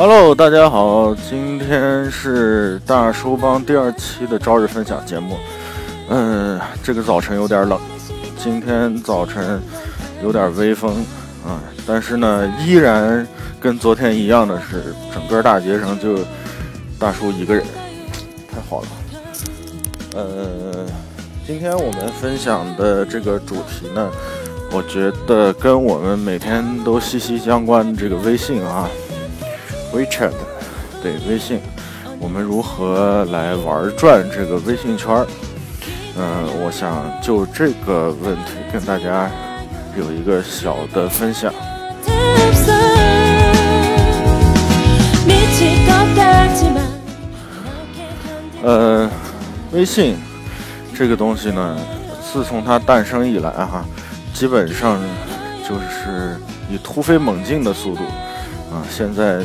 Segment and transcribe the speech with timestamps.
[0.00, 5.36] Hello，大家好，今天是大叔帮第二期的朝日分享节目。
[6.08, 7.76] 嗯，这个早晨有点冷，
[8.38, 9.60] 今天早晨
[10.22, 11.04] 有点微风
[11.44, 13.26] 啊，但是呢，依然
[13.58, 16.20] 跟昨天一样的是，整个大街上就
[16.96, 17.64] 大叔一个人，
[18.52, 18.86] 太好了。
[20.14, 20.86] 呃，
[21.44, 24.08] 今天我们分享的这个主题呢，
[24.70, 27.96] 我觉得跟我们每天都息息相关。
[27.96, 28.88] 这个微信啊
[29.92, 30.32] ，WeChat，
[31.02, 31.60] 对微信，
[32.18, 35.26] 我们如何来玩转这个微信圈儿？
[36.16, 39.30] 嗯，我想就这个问题跟大家
[39.96, 41.52] 有一个小的分享。
[48.62, 49.08] 呃。
[49.70, 50.16] 微信
[50.96, 51.76] 这个东西呢，
[52.32, 53.84] 自从它诞生以来哈，
[54.32, 54.98] 基本上
[55.62, 58.02] 就是以突飞猛进的速度
[58.72, 58.80] 啊。
[58.90, 59.44] 现在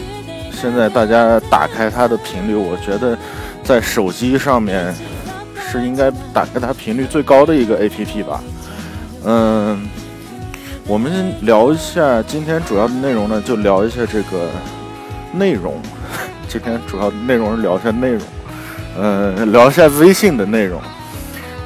[0.63, 3.17] 现在大家打开它的频率，我觉得
[3.65, 4.95] 在手机上面
[5.69, 8.41] 是应该打开它频率最高的一个 APP 吧。
[9.25, 9.85] 嗯，
[10.87, 14.47] 我们聊一下今天主要的内容呢，就聊一下这个
[15.33, 15.81] 内容。
[16.47, 18.21] 今天主要内容是聊一下内容。
[18.97, 20.79] 呃，聊一下微信的内容，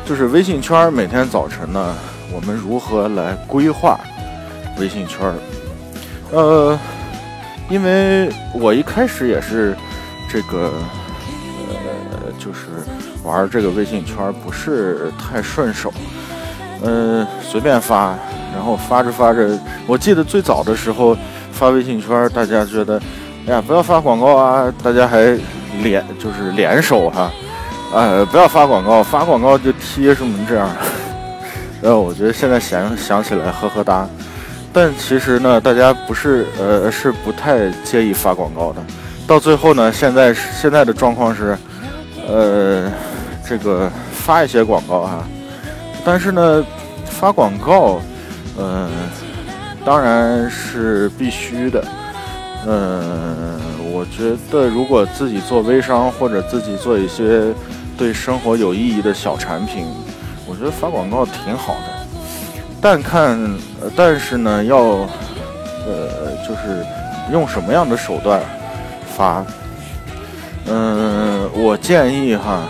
[0.07, 1.95] 就是微信圈每天早晨呢，
[2.33, 3.99] 我们如何来规划
[4.79, 5.31] 微信圈
[6.31, 6.79] 呃，
[7.69, 9.75] 因为我一开始也是
[10.29, 10.71] 这个，
[11.69, 12.67] 呃，就是
[13.23, 15.93] 玩这个微信圈不是太顺手，
[16.81, 18.15] 呃，随便发，
[18.53, 21.17] 然后发着发着，我记得最早的时候
[21.51, 23.01] 发微信圈大家觉得，
[23.47, 25.37] 哎呀，不要发广告啊，大家还。
[25.83, 27.31] 联就是联手哈，
[27.93, 30.67] 呃，不要发广告，发广告就贴什么这样。
[31.83, 34.09] 呃，我觉得现在想想起来呵呵哒，
[34.77, 38.83] 但其实呢，大家不是呃是不太介意发广告的。
[39.25, 41.57] 到最后呢，现在现在的状况是，
[42.27, 42.91] 呃，
[43.43, 45.27] 这个发一些广告哈，
[46.05, 46.63] 但是呢，
[47.05, 47.99] 发广告，
[48.55, 48.87] 呃，
[49.83, 51.83] 当然是必须的，
[52.67, 53.57] 嗯。
[53.91, 57.51] 我觉得，如果自己做微商或者自己做一些
[57.97, 59.87] 对生活有意义的小产品，
[60.45, 61.96] 我觉得发广告挺好的。
[62.89, 63.37] 但看，
[63.97, 66.85] 但是呢，要，呃，就是
[67.33, 68.39] 用什么样的手段
[69.13, 69.45] 发？
[70.67, 72.63] 嗯，我建议哈，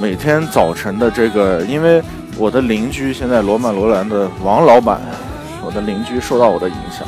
[0.00, 2.00] 每天早晨的这个，因为
[2.36, 5.00] 我的邻居现在罗曼罗兰的王老板，
[5.64, 7.04] 我的邻居受到我的影响，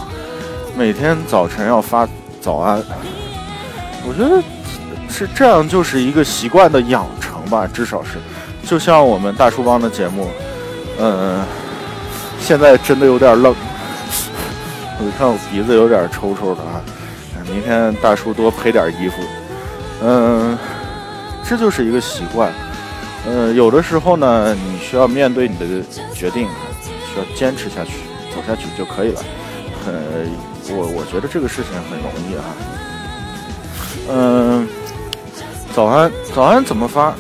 [0.77, 2.09] 每天早晨要发。
[2.41, 2.83] 早安，
[4.05, 4.43] 我觉得
[5.09, 8.19] 是这样，就是一个习惯的养成吧，至少是，
[8.69, 10.27] 就像我们大叔帮的节目，
[10.99, 11.41] 嗯，
[12.53, 13.55] 现在真的有点冷，
[15.01, 16.85] 我看我鼻子有点抽抽的啊，
[17.51, 19.23] 明天大叔多配点衣服，
[20.03, 20.59] 嗯，
[21.49, 22.53] 这就是一个习惯，
[23.27, 25.65] 嗯，有的时候呢，你需要面对你的
[26.15, 26.47] 决定，
[27.11, 27.93] 需要坚持下去，
[28.35, 29.21] 走下去就可以了，
[29.87, 29.93] 呃。
[30.77, 32.45] 我我觉得这个事情很容易啊，
[34.11, 34.69] 嗯，
[35.75, 37.15] 早安，早安怎么发？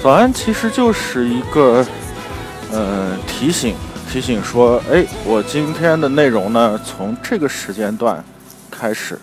[0.00, 1.84] 早安其实就是一个，
[2.72, 3.74] 呃，提醒，
[4.10, 8.22] 提醒说，哎，我今天的内容呢，从这个时间段
[8.68, 9.16] 开始。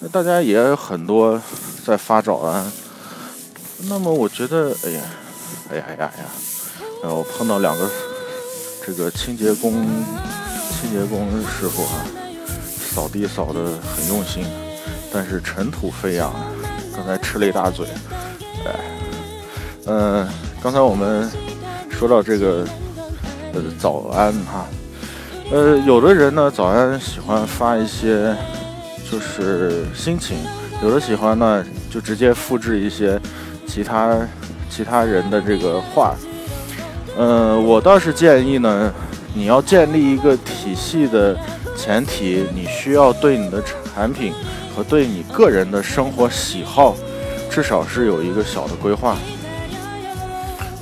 [0.00, 1.40] 那大家也有很多
[1.86, 2.72] 在发早安，
[3.88, 5.00] 那么我觉得，哎呀，
[5.70, 6.24] 哎呀呀呀，
[7.04, 7.88] 然后碰到两个
[8.84, 9.86] 这个清洁工。
[10.80, 12.04] 清洁工师傅啊，
[12.92, 14.44] 扫地扫的很用心，
[15.10, 16.34] 但是尘土飞扬，
[16.94, 17.86] 刚才吃了一大嘴。
[18.66, 18.74] 哎，
[19.86, 20.28] 嗯，
[20.60, 21.30] 刚才我们
[21.90, 22.66] 说到这个，
[23.54, 24.66] 呃，早安哈，
[25.50, 28.34] 呃，有的人呢，早安喜欢发一些
[29.10, 30.36] 就是心情，
[30.82, 33.20] 有的喜欢呢，就直接复制一些
[33.66, 34.18] 其他
[34.68, 36.14] 其他人的这个话。
[37.16, 38.92] 嗯，我倒是建议呢。
[39.36, 41.36] 你要建立一个体系的
[41.76, 43.60] 前提，你需要对你的
[43.92, 44.32] 产品
[44.72, 46.94] 和对你个人的生活喜好，
[47.50, 49.16] 至少是有一个小的规划。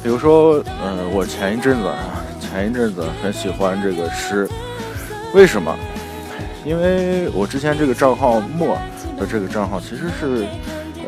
[0.03, 2.22] 比如说，嗯，我前一阵子啊，
[2.53, 4.47] 前一阵子很喜欢这个诗，
[5.33, 5.75] 为什么？
[6.67, 8.77] 因为我之前这个账号墨
[9.19, 10.47] 的这个账号其实是，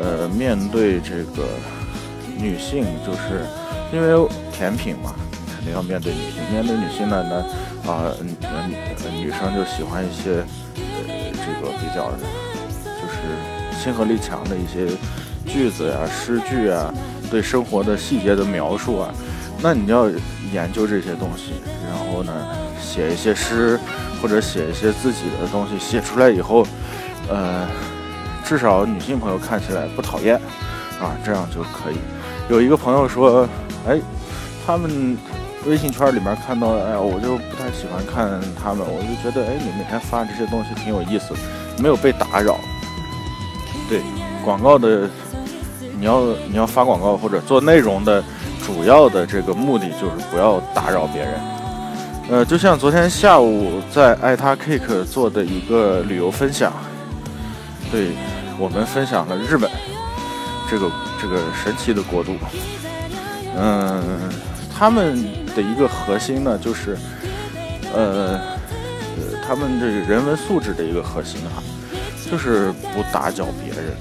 [0.01, 1.47] 呃，面对这个
[2.35, 3.45] 女性，就是
[3.93, 5.13] 因为甜品嘛。
[5.55, 7.23] 肯定要面对女性，面对女性呢，
[7.85, 10.43] 那啊，女女生就喜欢一些
[11.07, 12.11] 呃，这个比较
[12.83, 14.87] 就是亲和力强的一些
[15.45, 16.91] 句子呀、诗句啊，
[17.29, 19.13] 对生活的细节的描述啊。
[19.65, 20.07] 那你要
[20.53, 21.53] 研究这些东西，
[21.89, 22.31] 然后呢，
[22.79, 23.79] 写一些诗
[24.21, 26.63] 或者写一些自己的东西，写出来以后，
[27.27, 27.67] 呃，
[28.45, 30.35] 至少女性朋友看起来不讨厌
[31.01, 31.97] 啊，这样就可以。
[32.47, 33.49] 有一个朋友说，
[33.87, 33.99] 哎，
[34.67, 35.17] 他们
[35.65, 41.33] 微信圈里面看到，哎呀，我就不太喜欢看他们，我就觉得，哎，你每天发这些东西挺有意思，
[41.81, 42.59] 没有被打扰。
[43.89, 43.99] 对，
[44.43, 45.09] 广告的，
[45.97, 46.21] 你要
[46.51, 48.23] 你要发广告或者做内容的。
[48.65, 51.33] 主要的这个目的就是不要打扰别人，
[52.31, 56.73] 呃，就像昨天下午在爱他 Cake 做的一个旅游分享，
[57.91, 58.13] 对
[58.57, 59.69] 我们分享了日本
[60.67, 60.91] 这个
[61.21, 62.35] 这个神奇的国度，
[63.55, 64.01] 嗯，
[64.75, 65.23] 他们
[65.55, 66.97] 的一个核心呢，就是
[67.93, 71.61] 呃呃，他们这个人文素质的一个核心哈，
[72.31, 73.95] 就是不打搅别人，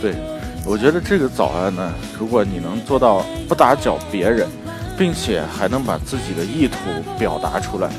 [0.00, 0.33] 对。
[0.66, 4.48] 我觉得这个早安呢，如果你能做到不打搅别人，
[4.96, 6.76] 并且还能把自己的意图
[7.18, 7.90] 表达出来，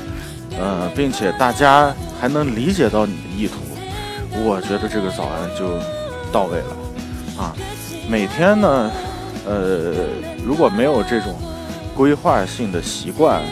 [0.58, 3.54] 呃，并且大家还能理解到你的意图，
[4.44, 5.78] 我觉得这个早安就
[6.32, 7.54] 到位了啊。
[8.08, 8.90] 每天呢，
[9.46, 9.94] 呃，
[10.44, 11.34] 如果没有这种
[11.94, 13.42] 规划性的习惯，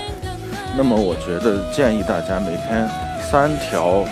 [0.76, 2.88] 那么我觉得建议大家每天
[3.30, 4.04] 三条，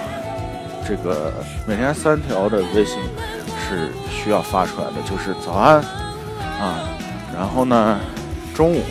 [0.87, 1.33] 这个
[1.67, 2.99] 每天三条的微信。
[3.73, 5.77] 是需要发出来的，就是早安。
[6.61, 6.79] 啊，
[7.35, 7.99] 然后呢，
[8.55, 8.83] 中午，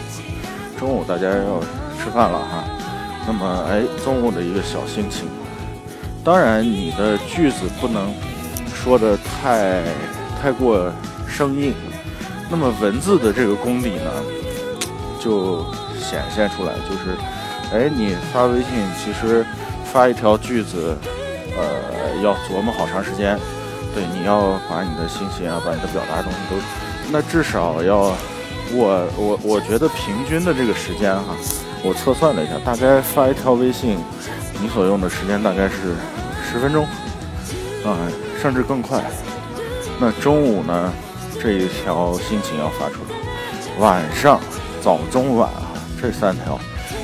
[0.77, 1.61] 中午大家要
[1.97, 2.63] 吃饭了哈，
[3.25, 5.29] 那么哎，中午的一个小心情，
[6.23, 8.13] 当然你的句子不能
[8.73, 9.83] 说的太
[10.41, 10.91] 太过
[11.27, 11.73] 生硬，
[12.49, 14.11] 那么文字的这个功底呢，
[15.17, 15.63] 就
[15.97, 17.15] 显现出来，就是
[17.71, 18.67] 哎，你发微信
[18.97, 19.45] 其实
[19.85, 20.97] 发一条句子，
[21.55, 23.39] 呃，要琢磨好长时间。
[23.93, 26.55] 对，你要把你的心情啊，把你的表达东西都，
[27.11, 28.15] 那至少要，
[28.71, 31.35] 我我我觉得平均的这个时间哈，
[31.83, 33.97] 我测算了一下，大概发一条微信，
[34.61, 35.93] 你所用的时间大概是
[36.49, 36.85] 十分钟，
[37.83, 37.99] 啊，
[38.41, 39.03] 甚至更快。
[39.99, 40.93] 那中午呢，
[41.41, 44.39] 这一条心情要发出来，晚上
[44.81, 45.67] 早中晚啊，
[46.01, 46.57] 这三条，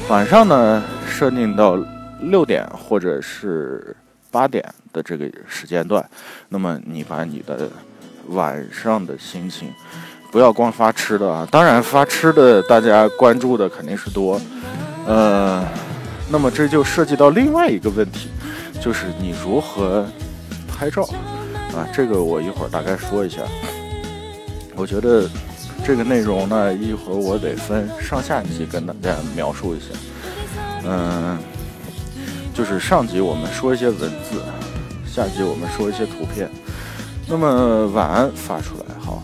[0.08, 1.78] 晚上呢设定到
[2.22, 3.94] 六点或者是。
[4.38, 4.64] 八点
[4.94, 6.08] 的这个时间段，
[6.50, 7.68] 那么你把你的
[8.28, 9.74] 晚上的心情，
[10.32, 14.40] 不要光发吃的啊，当然发吃的大家关注的肯定是多，
[15.08, 15.66] 呃，
[16.30, 18.30] 那么这就涉及到另外一个问题，
[18.80, 20.06] 就是你如何
[20.68, 21.02] 拍照
[21.74, 23.42] 啊，这个我一会儿大概说一下。
[24.76, 25.28] 我觉得
[25.84, 29.88] 这个内容呢，一会儿我得分上下集跟大家描述一下，
[30.86, 31.40] 嗯。
[32.58, 34.42] 就是上集我们说一些文字，
[35.06, 36.50] 下集我们说一些图片。
[37.28, 39.22] 那么晚安发出来，好，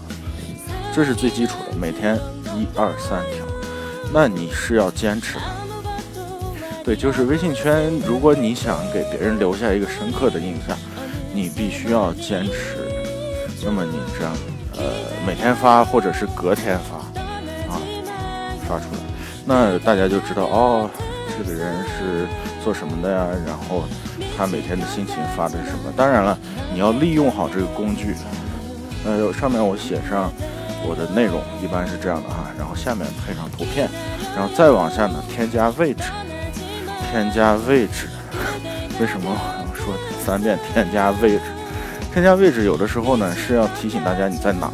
[0.93, 2.15] 这是最基础的，每天
[2.55, 3.43] 一二三条。
[4.13, 5.41] 那你是要坚持的，
[6.83, 10.77] 对，就是微信圈，如果你想给别人留下一个深刻的印象，
[11.33, 12.77] 你必须要坚持。
[13.65, 14.31] 那么你这样，
[14.77, 14.83] 呃，
[15.25, 16.97] 每天发或者是隔天发，
[17.73, 17.81] 啊，
[18.69, 18.99] 发出来，
[19.43, 20.87] 那大家就知道哦，
[21.35, 22.27] 这个人是。
[22.63, 23.27] 做什么的呀？
[23.45, 23.83] 然后
[24.37, 25.91] 他每天的心情发的是什么？
[25.97, 26.37] 当然了，
[26.73, 28.15] 你要利用好这个工具。
[29.05, 30.31] 呃，上面我写上
[30.87, 32.49] 我的内容，一般是这样的哈。
[32.57, 33.89] 然后下面配上图片，
[34.33, 36.03] 然后再往下呢，添加位置，
[37.11, 38.07] 添加位置。
[39.01, 39.93] 为什么我要说
[40.23, 41.41] 三遍添加位置？
[42.13, 44.73] 添加位置有的时候呢是要提醒大家你在哪儿。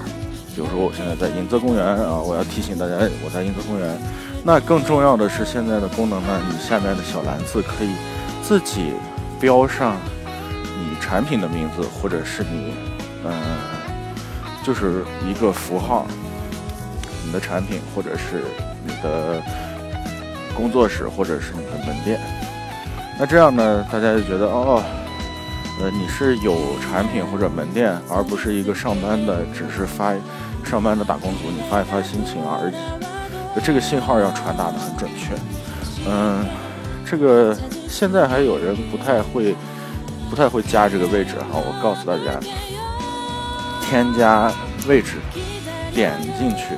[0.53, 2.93] 比如说我现在在迎泽公园啊，我要提醒大家
[3.25, 3.97] 我在迎泽公园。
[4.43, 7.89] 那更重要的是，现在的功能呢，你下面的小篮子可以
[8.41, 8.93] 自己
[9.39, 9.97] 标上
[10.79, 12.73] 你产品的名字，或者是你，
[13.25, 13.31] 嗯，
[14.63, 16.07] 就是一个符号，
[17.25, 18.43] 你的产品，或者是
[18.85, 19.43] 你的
[20.55, 22.19] 工作室，或者是你的门店。
[23.19, 24.81] 那这样呢，大家就觉得哦，
[25.81, 30.13] 呃，你是有产品或者门店，而不是一个上班的，只是发
[30.63, 32.98] 上班的打工族，你发一发心情而已。
[33.63, 35.33] 这个信号要传达的很准确，
[36.09, 36.45] 嗯，
[37.05, 37.55] 这个
[37.89, 39.53] 现在还有人不太会，
[40.29, 41.55] 不太会加这个位置哈。
[41.55, 42.39] 我告诉大家，
[43.81, 44.51] 添加
[44.87, 45.17] 位置，
[45.93, 46.75] 点进去，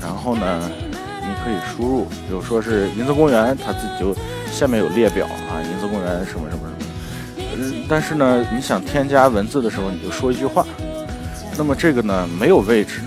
[0.00, 4.14] 然后呢，你可以输入，比如说是银泽公园，它自己就
[4.52, 7.44] 下面有列表啊，银泽公园什么什么什么。
[7.56, 10.64] 嗯，但是呢，你想添加文字的时候，你就说一句话。
[11.58, 13.00] 那么这个呢，没有位置，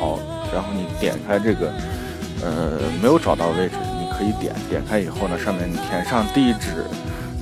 [0.00, 0.20] 好，
[0.54, 1.72] 然后你点开这个。
[2.42, 6.84] 呃，没有找到位置，你可以点点开以后呢，上面你填上地址，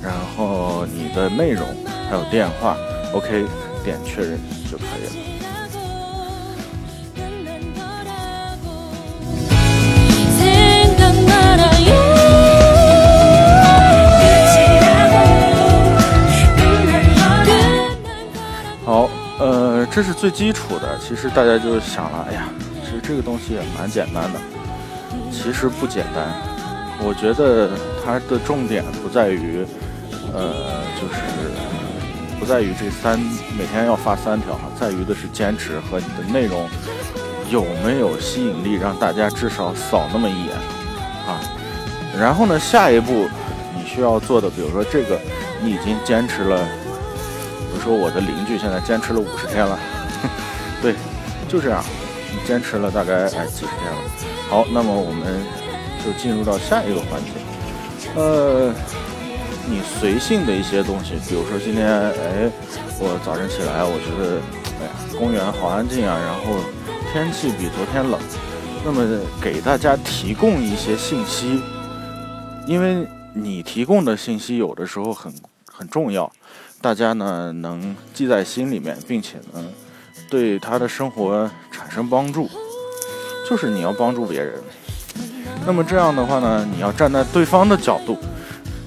[0.01, 1.67] 然后你的内容
[2.09, 2.77] 还有电话
[3.13, 3.45] ，OK，
[3.83, 4.39] 点确认
[4.69, 5.11] 就可以了。
[19.93, 20.97] 这是最基础的。
[21.05, 22.47] 其实大家就想了，哎呀，
[22.81, 24.39] 其实这个东西也蛮简单的。
[25.31, 26.27] 其实不简单，
[26.99, 27.71] 我觉得
[28.03, 29.65] 它的重点不在于，
[30.33, 31.19] 呃，就是
[32.39, 33.17] 不在于这三
[33.57, 36.69] 每天要发三条哈，在于的是坚持和你的内容
[37.49, 40.55] 有没有吸引力，让大家至少扫那么一眼
[41.25, 41.41] 啊。
[42.19, 43.27] 然后呢，下一步
[43.75, 45.19] 你需要做的，比如说这个，
[45.61, 46.63] 你已经坚持了。
[47.71, 49.79] 比如说我的邻居现在坚持了五十天了，
[50.83, 50.93] 对，
[51.47, 51.83] 就这样，
[52.31, 54.30] 你坚持了大概哎几十天了。
[54.51, 55.41] 好，那么我们
[56.03, 57.31] 就进入到下一个环节。
[58.17, 58.73] 呃，
[59.65, 62.51] 你随性的一些东西，比如说今天哎，
[62.99, 64.41] 我早晨起来，我觉得
[64.81, 66.59] 哎呀，公园好安静啊，然后
[67.13, 68.19] 天气比昨天冷。
[68.83, 71.61] 那么给大家提供一些信息，
[72.67, 75.33] 因为你提供的信息有的时候很
[75.71, 76.29] 很重要。
[76.81, 79.63] 大家呢能记在心里面，并且呢
[80.29, 82.49] 对他的生活产生帮助，
[83.51, 84.53] 就是你要帮助别人。
[85.65, 88.17] 那么这样的话呢，你要站在对方的角度，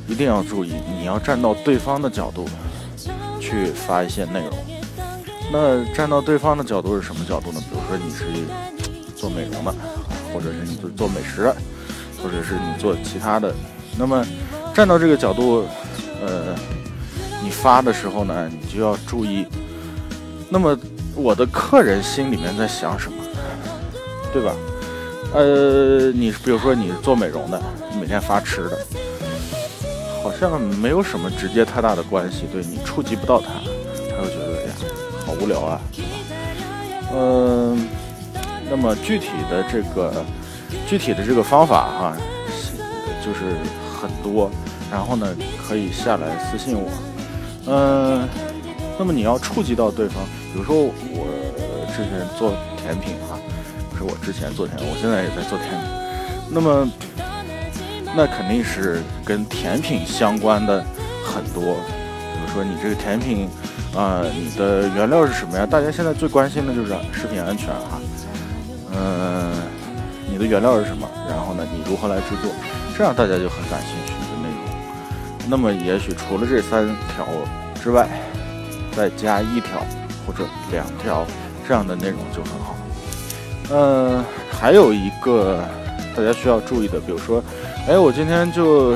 [0.09, 2.49] 一定要注意，你要站到对方的角度
[3.38, 4.52] 去发一些内容。
[5.52, 7.61] 那站到对方的角度是什么角度呢？
[7.68, 8.25] 比如说你是
[9.14, 9.75] 做美容的，
[10.33, 11.54] 或者是你做做美食的，
[12.23, 13.54] 或者是你做其他的。
[13.99, 14.26] 那么
[14.73, 15.66] 站到这个角度，
[16.23, 16.54] 呃。
[17.42, 19.47] 你发的时候呢，你就要注意。
[20.49, 20.75] 那么
[21.14, 23.23] 我的客人心里面在想什么，
[24.35, 24.53] 对吧？
[25.33, 27.62] 呃，你比如说你做美容的，
[28.00, 28.79] 每天发吃的，
[30.23, 33.47] 好像没有什么直接太大的关系，对你触及不到他，
[34.11, 34.75] 他会觉得哎呀，
[35.25, 35.81] 好无聊啊。
[37.17, 37.88] 嗯，
[38.69, 40.12] 那么具体的这个
[40.88, 42.17] 具体的这个方法哈，
[43.25, 43.57] 就是
[44.00, 44.50] 很多，
[44.91, 45.29] 然后呢
[45.67, 46.91] 可以下来私信我。
[47.67, 48.29] 嗯，
[48.99, 53.38] 那么你要触及到对方，比如说我之前做甜品哈，
[53.97, 55.81] 是我之前做甜品，我现在也在做甜品。
[56.51, 56.89] 那么，
[58.15, 60.85] 那肯定是跟甜品相关的
[61.25, 61.77] 很多，
[62.33, 63.49] 比如说你这个甜品
[63.97, 65.65] 啊，你的原料是什么呀？
[65.65, 68.01] 大家现在最关心的就是食品安全哈。
[68.93, 69.53] 嗯，
[70.31, 71.09] 你的原料是什么？
[71.29, 72.53] 然后呢，你如何来制作？
[72.97, 75.49] 这样大家就很感兴趣的内容。
[75.49, 77.27] 那么也许除了这三条
[77.83, 78.09] 之外，
[78.93, 79.83] 再加一条
[80.25, 81.27] 或者两条
[81.67, 82.74] 这样的内容就很好。
[83.71, 85.64] 嗯，还有一个
[86.16, 87.42] 大家需要注意的，比如说，
[87.88, 88.92] 哎，我今天就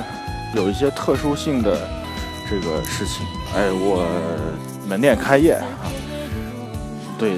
[0.55, 1.77] 有一些特殊性的
[2.49, 4.07] 这个事情，哎，我
[4.87, 5.65] 门店开业啊，
[7.19, 7.33] 对，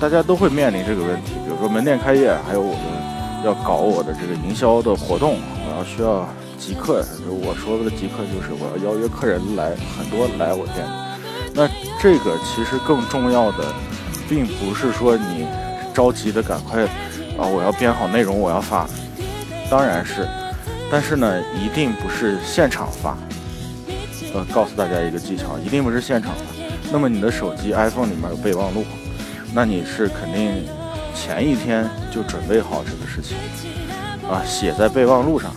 [0.00, 1.32] 大家都会面临这个问题。
[1.44, 5.36] 比如说门店开业，还有我们要搞我的这个营销的活动，
[5.66, 6.26] 我要需要。
[6.56, 10.90] 即刻，我说的即刻就是我要邀约客人来，很多来我店里。
[11.52, 11.68] 那
[12.00, 13.64] 这个其实更重要的，
[14.30, 15.46] 并不是说你
[15.94, 16.82] 着急的赶快
[17.38, 18.86] 啊，我要编好内容，我要发。
[19.70, 20.28] 当然是，
[20.90, 23.16] 但是呢，一定不是现场发。
[24.34, 26.42] 呃，告诉大家一个技巧，一定不是现场发。
[26.92, 28.84] 那么你的手机 iPhone 里面有备忘录，
[29.54, 30.66] 那你是肯定
[31.14, 33.36] 前一天就准备好这个事情
[34.28, 35.50] 啊，写在备忘录上。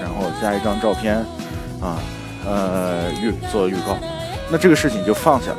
[0.00, 1.16] 然后加一张照片，
[1.80, 1.98] 啊，
[2.46, 3.96] 呃，预做预告，
[4.50, 5.58] 那这个事情就放下了。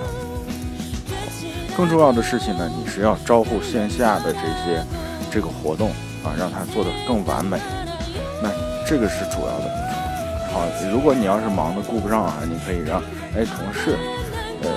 [1.76, 4.84] 更重要的事情呢，你是要招呼线下的这些
[5.32, 5.90] 这个活动
[6.24, 7.58] 啊，让它做得更完美。
[8.44, 8.50] 那
[8.86, 9.72] 这个是主要的。
[10.52, 13.02] 好，如果你要是忙的顾不上啊，你可以让
[13.36, 13.98] 哎同事
[14.62, 14.70] 呃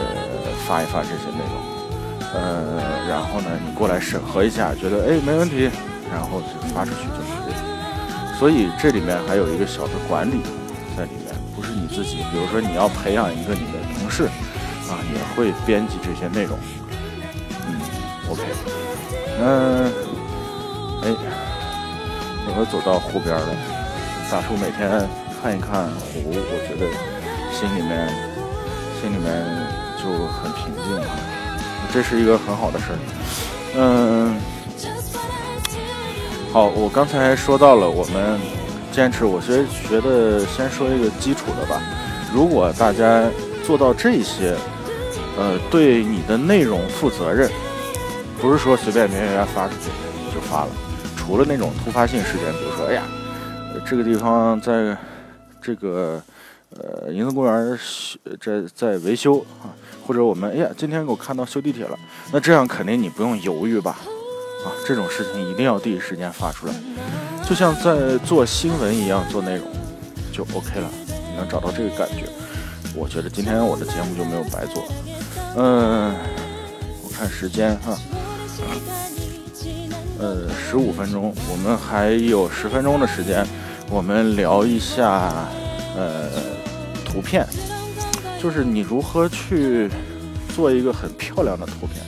[0.66, 5.68] 发一发这些内容，呃，然后呢你过来审核一下，觉得哎没问题，
[6.12, 8.38] 然后就发出去就可以。
[8.38, 10.40] 所以这里面还有一个小的管理
[10.96, 12.18] 在里面，不是你自己。
[12.30, 14.24] 比如说你要培养一个你的同事，
[14.88, 16.56] 啊，也会编辑这些内容。
[18.34, 18.42] 嗯，OK。
[19.40, 19.92] 嗯，
[21.02, 21.14] 哎，
[22.46, 23.48] 我们走到湖边了。
[24.30, 25.08] 大叔每天
[25.42, 26.86] 看一看湖，我觉得
[27.52, 28.08] 心里面
[29.00, 29.44] 心里面
[29.98, 31.16] 就很平静啊。
[31.92, 32.98] 这是一个很好的事儿。
[33.76, 34.36] 嗯。
[36.52, 38.38] 好，我刚才说到了，我们
[38.92, 39.24] 坚持。
[39.24, 41.82] 我觉觉得先说一个基础的吧。
[42.32, 43.24] 如果大家
[43.66, 44.56] 做到这些，
[45.36, 47.50] 呃，对你的内容负责任，
[48.44, 49.88] 不是说随便别人发出去
[50.34, 50.70] 就发了。
[51.16, 53.02] 除了那种突发性事件，比如说，哎呀，
[53.86, 54.94] 这个地方在
[55.62, 56.22] 这个
[56.76, 59.72] 呃银河公园修在在维修啊，
[60.06, 61.98] 或者我们哎呀今天我看到修地铁了，
[62.32, 63.96] 那这样肯定你不用犹豫吧。
[64.66, 66.74] 啊，这种事情一定要第一时间发出来，
[67.48, 69.66] 就像在做新闻一样做内容，
[70.30, 70.90] 就 OK 了。
[71.30, 72.28] 你能找到这个感觉，
[72.94, 74.84] 我觉得今天我的节目就没有白做。
[75.56, 76.14] 嗯
[77.02, 77.96] 我看时间哈，
[80.18, 83.46] 呃，十五分钟，我们还有十分钟的时间，
[83.90, 85.32] 我们聊一下
[85.96, 86.30] 呃
[87.04, 87.46] 图片，
[88.42, 89.90] 就是你如何去
[90.54, 92.04] 做一个很漂亮的图片。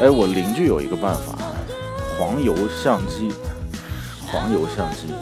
[0.00, 1.36] 哎，我邻居有一个办法，
[2.18, 3.30] 黄油相机，
[4.26, 5.12] 黄油相机。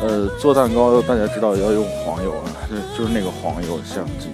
[0.00, 4.30] 呃，做蛋糕大家知道要用黄油啊，就就是那个黄油相机。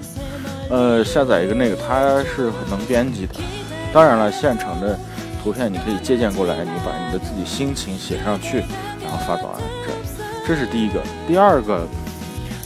[0.71, 3.35] 呃，下载一个那个，它是能编辑的。
[3.93, 4.97] 当然了，现成的
[5.47, 8.65] 图片你可以借鉴过来，你把你的自己心情写上去，
[9.01, 9.63] 然后发早安。
[9.87, 11.01] 这，这是第一个。
[11.25, 11.87] 第二个，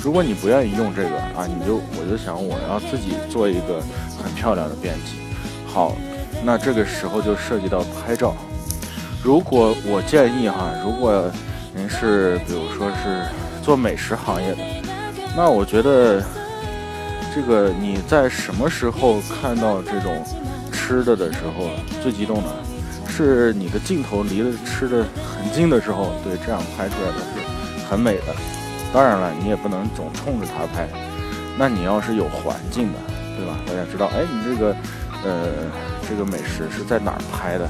[0.03, 3.83] 如果你不愿意用这个啊，你就我就想我要自己做一个
[4.25, 5.19] 很漂亮的编辑。
[5.67, 5.95] 好，
[6.43, 8.35] 那这个时候就涉及到拍照。
[9.23, 11.31] 如果我建议哈，如果
[11.75, 13.27] 您是，比如说是
[13.63, 14.59] 做美食行业的，
[15.37, 16.23] 那我觉得
[17.35, 20.25] 这个你在什么时候看到这种
[20.73, 21.69] 吃的的时候
[22.03, 22.49] 最激动呢？
[23.11, 28.35] 是你的镜头离了吃的很近的时候，对，这样拍出来的是很美的。
[28.93, 30.89] 当然了，你也不能总冲着它拍。
[31.59, 32.99] 那你要是有环境的，
[33.37, 33.59] 对吧？
[33.67, 34.75] 大家知道，哎，你这个
[35.25, 35.49] 呃
[36.09, 37.69] 这个美食是在哪儿拍的？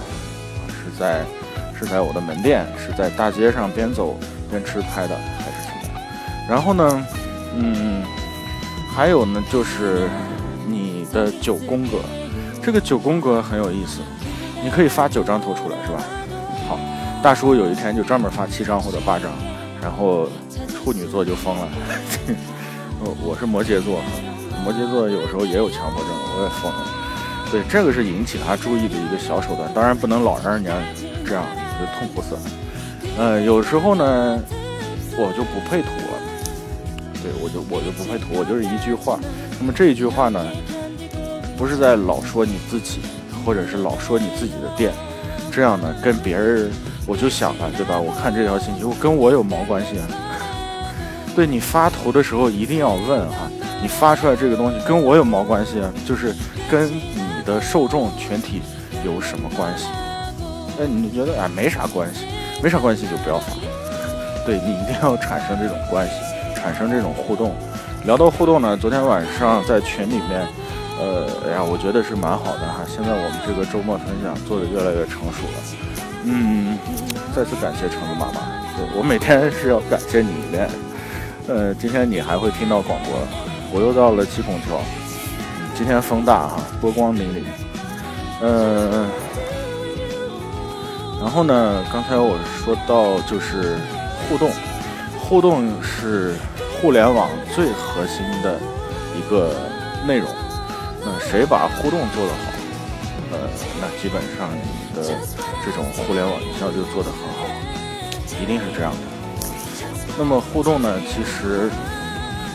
[0.68, 1.24] 是在。
[1.82, 4.20] 是在我的门店，是在大街上边走
[4.50, 5.98] 边吃拍的，还是什么？
[6.46, 7.06] 然后呢，
[7.56, 8.02] 嗯，
[8.94, 10.06] 还有呢，就是
[10.68, 12.00] 你的九宫格，
[12.62, 14.00] 这个九宫格很有意思，
[14.62, 16.02] 你可以发九张图出来，是吧？
[16.68, 16.78] 好，
[17.22, 19.30] 大叔有一天就专门发七张或者八张，
[19.80, 20.28] 然后
[20.68, 21.68] 处女座就疯了。
[23.02, 24.00] 我我是摩羯座，
[24.64, 26.84] 摩羯座有时候也有强迫症，我也疯了。
[27.50, 30.72] 对，这个是引起他注意的一个小手段，当然不能老让人家
[31.24, 31.44] 这样。
[31.80, 32.40] 就痛苦死了，
[33.16, 34.38] 呃，有时候呢，
[35.16, 36.12] 我就不配图了，
[37.22, 39.18] 对我就我就不配图，我就是一句话。
[39.58, 40.46] 那么这一句话呢，
[41.56, 43.00] 不是在老说你自己，
[43.44, 44.92] 或者是老说你自己的店，
[45.50, 46.70] 这样呢，跟别人，
[47.06, 47.98] 我就想了，对吧？
[47.98, 50.06] 我看这条信息，我跟我有毛关系啊？
[51.36, 53.48] 对你发图的时候一定要问哈，
[53.80, 55.92] 你发出来这个东西跟我有毛关系啊？
[56.06, 56.34] 就是
[56.70, 58.60] 跟你的受众群体
[59.04, 59.86] 有什么关系？
[60.78, 62.26] 那你觉得啊，没啥关系，
[62.62, 63.52] 没啥关系就不要发。
[64.46, 66.14] 对你一定要产生这种关系，
[66.54, 67.54] 产生这种互动。
[68.04, 70.46] 聊到互动呢，昨天晚上在群里面，
[71.00, 72.84] 呃，哎呀，我觉得是蛮好的哈。
[72.86, 75.58] 现在我们这个周末分享做的越来越成熟了。
[76.24, 76.76] 嗯，
[77.34, 78.42] 再次感谢橙子妈妈。
[78.76, 80.68] 对我每天是要感谢你一遍。
[81.48, 83.16] 呃，今天你还会听到广播。
[83.72, 84.78] 我又到了七孔桥。
[85.74, 87.42] 今天风大哈，波光粼粼。
[88.42, 89.08] 嗯。
[91.18, 91.82] 然后呢？
[91.90, 93.76] 刚才我说到就是
[94.28, 94.50] 互动，
[95.18, 96.34] 互动是
[96.80, 98.58] 互联网最核心的
[99.16, 99.54] 一个
[100.06, 100.28] 内容。
[101.04, 102.52] 那谁把互动做得好，
[103.32, 103.38] 呃，
[103.80, 105.02] 那基本上你的
[105.64, 107.46] 这种互联网营销就做得很好，
[108.42, 108.98] 一定是这样的。
[110.18, 111.00] 那么互动呢？
[111.08, 111.70] 其实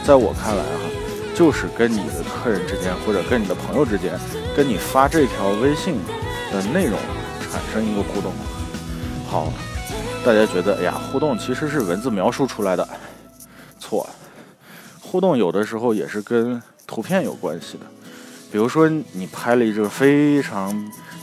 [0.04, 0.90] 在我看来哈，
[1.34, 4.14] 就是跟你的客人之间，或者跟你的朋友之间，
[4.56, 5.96] 跟你发这条微信
[6.52, 7.00] 的内容
[7.52, 8.32] 产生一个互动。
[9.28, 9.52] 好，
[10.24, 12.88] 大家觉得，哎呀，互动其实是文字描述出来的，
[13.80, 14.08] 错。
[15.02, 17.86] 互动有的时候也是跟图片有关系的，
[18.52, 20.74] 比如说你拍了一张非常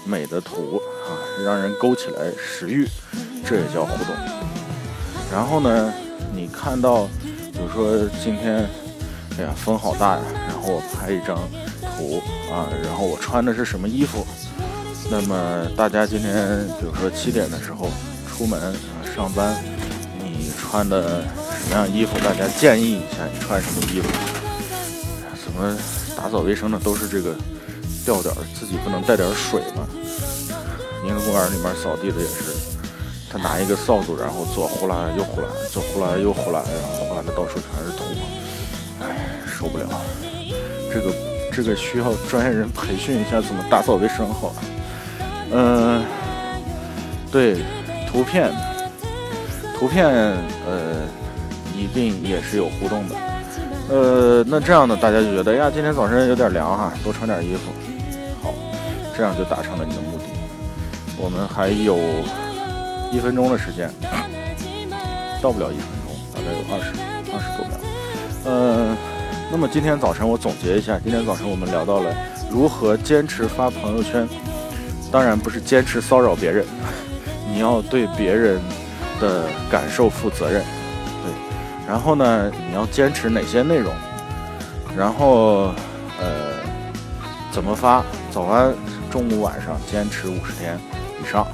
[0.05, 1.11] 美的图啊，
[1.45, 2.87] 让人勾起来食欲，
[3.47, 4.15] 这也叫互动。
[5.33, 5.93] 然后呢，
[6.35, 7.05] 你看到，
[7.53, 8.69] 比如说今天，
[9.39, 11.39] 哎呀，风好大呀，然后我拍一张
[11.97, 12.21] 图
[12.53, 14.27] 啊，然后我穿的是什么衣服？
[15.11, 17.89] 那么大家今天，比如说七点的时候
[18.29, 18.75] 出门啊
[19.17, 19.57] 上班，
[20.19, 22.19] 你穿的什么样衣服？
[22.19, 24.09] 大家建议一下你穿什么衣服？
[25.43, 25.77] 怎么
[26.23, 27.35] 打扫卫生的都是这个
[28.05, 29.83] 调调，自己不能带点水吗？
[31.03, 32.55] 宁河公园里面扫地的也是，
[33.29, 38.05] 他拿一个扫帚，然后左呼啦右呼啦，左呼啦右呼啦，然后呼啦的到处全是土，
[39.01, 39.89] 哎，受不了！
[40.95, 41.13] 这个
[41.53, 44.55] 这个需要专业人培训一下怎么打扫卫生好。
[45.51, 46.05] 嗯，
[47.33, 47.57] 对，
[48.09, 48.49] 图片，
[49.77, 51.03] 图片，呃，
[51.77, 53.32] 一定也是有互动的。
[53.93, 57.71] 呃，那这样呢，大家就觉得呀，今天早晨有点凉哈，多穿点衣服。
[58.43, 58.55] 好，
[59.15, 60.25] 这样就达成了你的目的。
[61.19, 61.99] 我们还有
[63.13, 63.91] 一分钟的时间，
[65.43, 66.91] 到不了一分钟，大概有二十
[67.35, 67.77] 二十多秒。
[68.47, 68.97] 嗯，
[69.51, 72.17] 那么今天早晨我总结一下，今天早晨我们聊到了
[72.51, 74.27] 如何坚持发朋友圈。
[75.13, 76.65] 当然不是坚持骚扰别人，
[77.53, 78.59] 你要对别人
[79.21, 80.65] 的感受负责任，
[81.93, 83.93] 然后呢，你要坚持哪些内容？
[84.97, 85.75] 然后，
[86.19, 86.55] 呃，
[87.51, 88.03] 怎么发？
[88.31, 88.75] 早安
[89.11, 90.79] 中午晚上坚持五十天
[91.23, 91.47] 以上，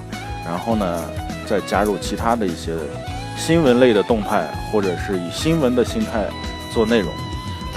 [0.46, 1.02] 然后呢，
[1.44, 2.72] 再加入其他的一些
[3.36, 6.28] 新闻类的动态，或者是以新闻的心态
[6.72, 7.10] 做内容，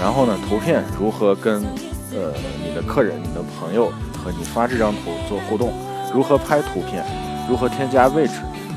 [0.00, 1.64] 然后呢，图片如何跟
[2.12, 2.32] 呃
[2.64, 3.86] 你的客人、你的朋友
[4.22, 5.72] 和你发这张图做互动，
[6.14, 7.04] 如何拍图片，
[7.48, 8.34] 如何添加位置，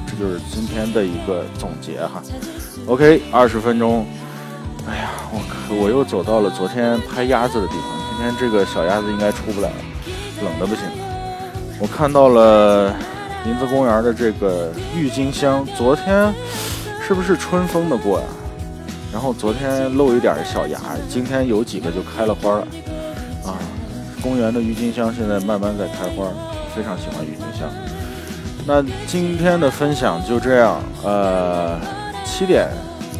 [0.07, 2.19] 这就是今天的一个总结哈。
[2.87, 4.05] OK，二十分钟。
[4.87, 7.83] 哎呀，我可我又走到了昨天拍鸭子的地方。
[8.09, 9.75] 今天这个小鸭子应该出不来了，
[10.43, 10.85] 冷的不行。
[11.79, 12.93] 我看到了
[13.43, 16.31] 林子公园的这个郁金香，昨天
[17.01, 18.25] 是不是春风的过呀？
[19.11, 22.67] 然后昨天露一点小芽，今天有几个就开了花了。
[23.45, 23.57] 啊，
[24.21, 26.27] 公园的郁金香现在慢慢在开花，
[26.75, 27.67] 非常喜欢郁金香。
[28.67, 31.79] 那今天的分享就这样，呃，
[32.37, 32.67] 七点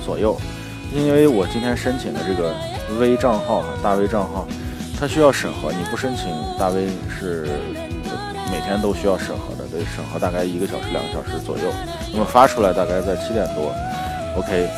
[0.04, 0.36] 左右。
[0.94, 2.54] 因为我今天申请的这个
[3.00, 4.46] 微账号，大 V 账号，
[5.00, 5.72] 它需要审核。
[5.72, 6.28] 你不申请
[6.60, 7.48] 大 V 是
[8.52, 11.64] 每天都需要审核的，得审核大概一个小时、两个小时左右。
[12.12, 13.74] 那么发出来大概在七点多。
[14.38, 14.70] OK，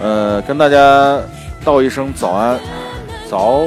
[0.00, 1.20] 呃，跟大家
[1.64, 2.58] 道一声早安，
[3.28, 3.66] 早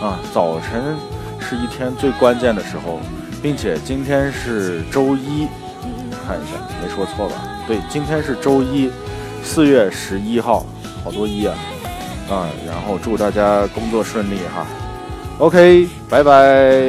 [0.00, 0.96] 啊，早晨
[1.40, 3.00] 是一天最关键的时候，
[3.42, 5.46] 并且今天是周一，
[6.26, 7.34] 看一下没说错吧？
[7.66, 8.90] 对，今天是周一，
[9.42, 10.66] 四月十一号。
[11.04, 11.54] 好多一啊，
[12.28, 14.66] 啊，然后祝大家工作顺利哈
[15.38, 16.82] ，OK，拜拜。